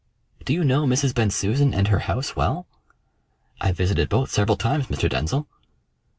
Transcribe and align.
Do 0.45 0.51
you 0.51 0.63
know 0.63 0.87
Mrs. 0.87 1.13
Bensusan 1.13 1.75
and 1.75 1.89
her 1.89 1.99
house 2.09 2.35
well?" 2.35 2.65
"I've 3.59 3.77
visited 3.77 4.09
both 4.09 4.31
several 4.31 4.57
times, 4.57 4.87
Mr. 4.87 5.07
Denzil." 5.07 5.47